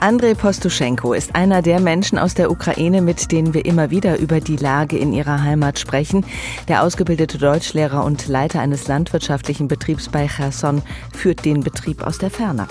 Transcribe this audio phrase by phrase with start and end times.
[0.00, 4.40] Andrei Postuschenko ist einer der Menschen aus der Ukraine, mit denen wir immer wieder über
[4.40, 6.24] die Lage in ihrer Heimat sprechen.
[6.68, 10.80] Der ausgebildete Deutschlehrer und Leiter eines landwirtschaftlichen Betriebs bei Cherson
[11.12, 12.66] führt den Betrieb aus der Ferne.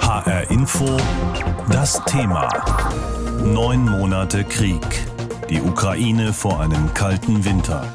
[0.00, 0.96] HR Info,
[1.70, 2.48] das Thema.
[3.44, 4.80] Neun Monate Krieg.
[5.50, 7.92] Die Ukraine vor einem kalten Winter.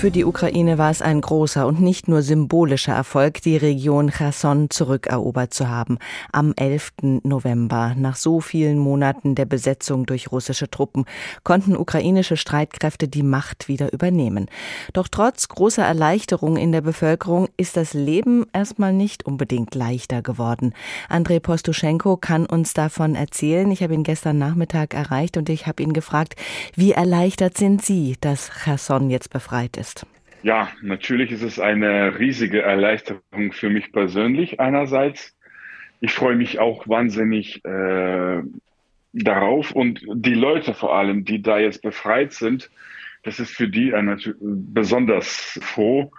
[0.00, 4.70] Für die Ukraine war es ein großer und nicht nur symbolischer Erfolg, die Region Cherson
[4.70, 5.98] zurückerobert zu haben.
[6.32, 6.92] Am 11.
[7.22, 11.04] November, nach so vielen Monaten der Besetzung durch russische Truppen,
[11.44, 14.46] konnten ukrainische Streitkräfte die Macht wieder übernehmen.
[14.94, 20.72] Doch trotz großer Erleichterung in der Bevölkerung ist das Leben erstmal nicht unbedingt leichter geworden.
[21.10, 23.70] Andrei Postuschenko kann uns davon erzählen.
[23.70, 26.36] Ich habe ihn gestern Nachmittag erreicht und ich habe ihn gefragt,
[26.74, 29.89] wie erleichtert sind Sie, dass Cherson jetzt befreit ist?
[30.42, 35.36] Ja, natürlich ist es eine riesige Erleichterung für mich persönlich einerseits.
[36.00, 38.42] Ich freue mich auch wahnsinnig äh,
[39.12, 42.70] darauf und die Leute vor allem, die da jetzt befreit sind,
[43.22, 43.92] das ist für die
[44.40, 46.10] besonders froh.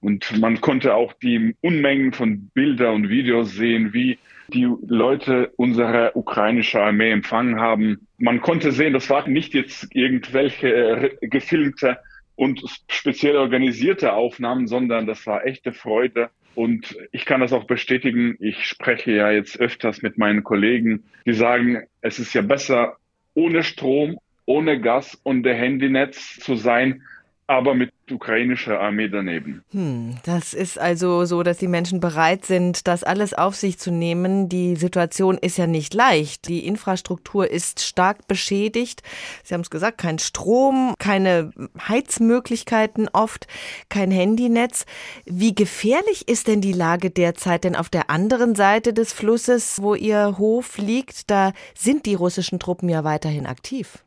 [0.00, 6.12] Und man konnte auch die Unmengen von Bilder und Videos sehen, wie die Leute unsere
[6.14, 8.06] ukrainische Armee empfangen haben.
[8.18, 11.98] Man konnte sehen, das war nicht jetzt irgendwelche äh, gefilmte
[12.40, 16.30] und speziell organisierte Aufnahmen, sondern das war echte Freude.
[16.54, 18.34] Und ich kann das auch bestätigen.
[18.40, 22.96] Ich spreche ja jetzt öfters mit meinen Kollegen, die sagen, es ist ja besser
[23.34, 27.02] ohne Strom, ohne Gas und der Handynetz zu sein,
[27.50, 29.64] aber mit ukrainischer Armee daneben.
[29.72, 33.90] Hm, das ist also so, dass die Menschen bereit sind, das alles auf sich zu
[33.90, 34.48] nehmen.
[34.48, 36.46] Die Situation ist ja nicht leicht.
[36.46, 39.02] Die Infrastruktur ist stark beschädigt.
[39.42, 41.50] Sie haben es gesagt, kein Strom, keine
[41.88, 43.48] Heizmöglichkeiten oft,
[43.88, 44.86] kein Handynetz.
[45.24, 47.64] Wie gefährlich ist denn die Lage derzeit?
[47.64, 52.60] Denn auf der anderen Seite des Flusses, wo Ihr Hof liegt, da sind die russischen
[52.60, 54.04] Truppen ja weiterhin aktiv.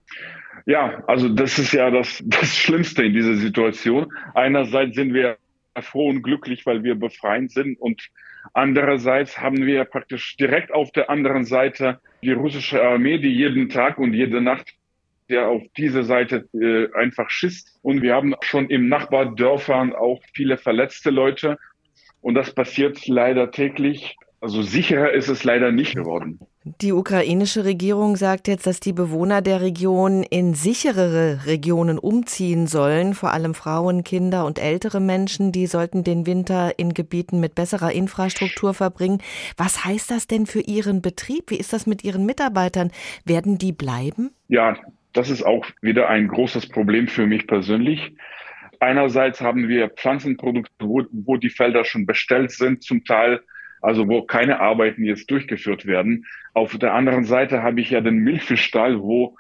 [0.66, 4.12] Ja, also das ist ja das, das Schlimmste in dieser Situation.
[4.34, 5.38] Einerseits sind wir
[5.82, 8.10] froh und glücklich, weil wir befreiend sind und
[8.54, 13.98] andererseits haben wir praktisch direkt auf der anderen Seite die russische Armee, die jeden Tag
[13.98, 14.76] und jede Nacht
[15.30, 17.80] der auf diese Seite äh, einfach schießt.
[17.82, 21.58] Und wir haben schon im Nachbardörfern auch viele verletzte Leute.
[22.22, 24.16] Und das passiert leider täglich.
[24.44, 26.38] Also sicherer ist es leider nicht geworden.
[26.66, 33.14] Die ukrainische Regierung sagt jetzt, dass die Bewohner der Region in sicherere Regionen umziehen sollen,
[33.14, 37.94] vor allem Frauen, Kinder und ältere Menschen, die sollten den Winter in Gebieten mit besserer
[37.94, 39.22] Infrastruktur verbringen.
[39.56, 41.50] Was heißt das denn für Ihren Betrieb?
[41.50, 42.92] Wie ist das mit Ihren Mitarbeitern?
[43.24, 44.32] Werden die bleiben?
[44.50, 44.76] Ja,
[45.14, 48.12] das ist auch wieder ein großes Problem für mich persönlich.
[48.82, 53.40] Einerseits haben wir Pflanzenprodukte, wo, wo die Felder schon bestellt sind, zum Teil
[53.84, 56.26] also wo keine Arbeiten jetzt durchgeführt werden.
[56.54, 59.36] Auf der anderen Seite habe ich ja den Milchfischstall, wo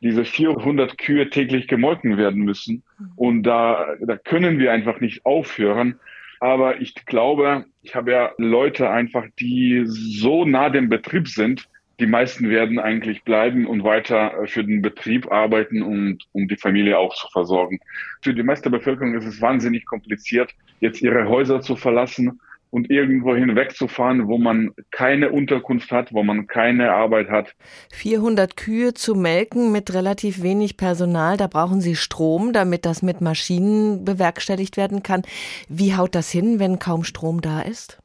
[0.00, 2.84] diese 400 Kühe täglich gemolken werden müssen.
[3.16, 5.98] Und da, da können wir einfach nicht aufhören.
[6.38, 11.68] Aber ich glaube, ich habe ja Leute einfach, die so nah dem Betrieb sind.
[11.98, 16.96] Die meisten werden eigentlich bleiben und weiter für den Betrieb arbeiten und um die Familie
[16.96, 17.80] auch zu versorgen.
[18.22, 22.40] Für die meiste Bevölkerung ist es wahnsinnig kompliziert, jetzt ihre Häuser zu verlassen
[22.70, 27.54] und irgendwo hinwegzufahren, wo man keine Unterkunft hat, wo man keine Arbeit hat.
[27.92, 33.20] 400 Kühe zu melken mit relativ wenig Personal, da brauchen Sie Strom, damit das mit
[33.20, 35.22] Maschinen bewerkstelligt werden kann.
[35.68, 37.98] Wie haut das hin, wenn kaum Strom da ist?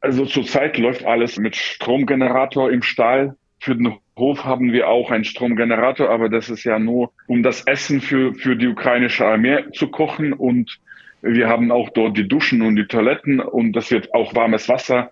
[0.00, 3.36] Also zurzeit läuft alles mit Stromgenerator im Stall.
[3.58, 7.62] Für den Hof haben wir auch einen Stromgenerator, aber das ist ja nur, um das
[7.62, 10.78] Essen für, für die ukrainische Armee zu kochen und
[11.22, 15.10] wir haben auch dort die Duschen und die Toiletten und das wird auch warmes Wasser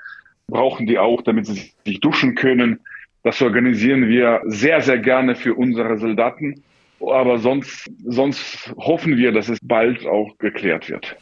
[0.48, 2.80] brauchen die auch, damit sie sich duschen können.
[3.22, 6.62] Das organisieren wir sehr, sehr gerne für unsere Soldaten.
[7.00, 11.14] Aber sonst, sonst hoffen wir, dass es bald auch geklärt wird.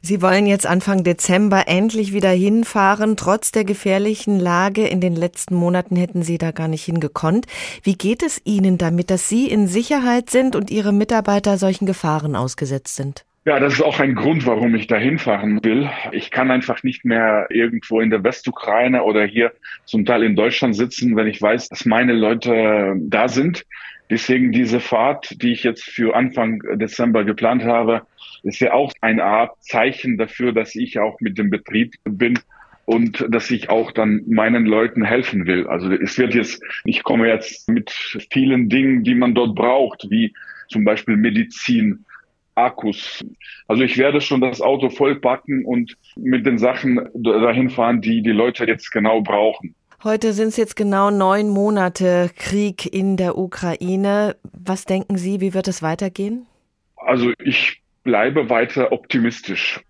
[0.00, 3.16] Sie wollen jetzt Anfang Dezember endlich wieder hinfahren.
[3.16, 7.46] Trotz der gefährlichen Lage in den letzten Monaten hätten Sie da gar nicht hingekonnt.
[7.82, 12.36] Wie geht es Ihnen damit, dass Sie in Sicherheit sind und Ihre Mitarbeiter solchen Gefahren
[12.36, 13.24] ausgesetzt sind?
[13.46, 15.90] Ja, das ist auch ein Grund, warum ich da hinfahren will.
[16.12, 19.52] Ich kann einfach nicht mehr irgendwo in der Westukraine oder hier
[19.84, 23.66] zum Teil in Deutschland sitzen, wenn ich weiß, dass meine Leute da sind.
[24.08, 28.06] Deswegen diese Fahrt, die ich jetzt für Anfang Dezember geplant habe,
[28.44, 32.38] ist ja auch eine Art Zeichen dafür, dass ich auch mit dem Betrieb bin
[32.86, 35.66] und dass ich auch dann meinen Leuten helfen will.
[35.66, 37.90] Also es wird jetzt, ich komme jetzt mit
[38.30, 40.32] vielen Dingen, die man dort braucht, wie
[40.68, 42.06] zum Beispiel Medizin,
[42.54, 43.24] Akkus.
[43.68, 48.30] Also ich werde schon das Auto vollpacken und mit den Sachen dahin fahren, die die
[48.30, 49.74] Leute jetzt genau brauchen.
[50.02, 54.36] Heute sind es jetzt genau neun Monate Krieg in der Ukraine.
[54.52, 56.46] Was denken Sie, wie wird es weitergehen?
[56.96, 59.80] Also ich bleibe weiter optimistisch.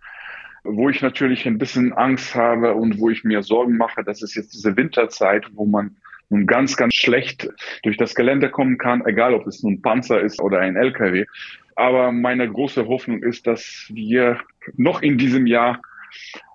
[0.63, 4.35] Wo ich natürlich ein bisschen Angst habe und wo ich mir Sorgen mache, das ist
[4.35, 5.97] jetzt diese Winterzeit, wo man
[6.31, 7.49] nun ganz, ganz schlecht
[7.83, 11.27] durch das Gelände kommen kann, egal ob es nun Panzer ist oder ein LKW.
[11.77, 14.41] Aber meine große Hoffnung ist, dass wir
[14.77, 15.81] noch in diesem Jahr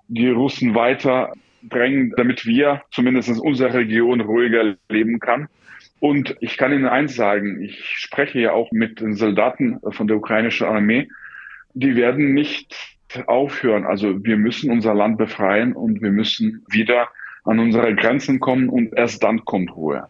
[0.08, 1.32] die Russen weiter
[1.62, 5.48] drängen, damit wir zumindest unsere Region ruhiger leben kann.
[6.00, 10.16] Und ich kann Ihnen eins sagen, ich spreche ja auch mit den Soldaten von der
[10.16, 11.08] ukrainischen Armee,
[11.74, 12.96] die werden nicht
[13.26, 13.84] aufhören.
[13.84, 17.08] Also wir müssen unser Land befreien und wir müssen wieder
[17.44, 20.06] an unsere Grenzen kommen und erst dann kommt Ruhe.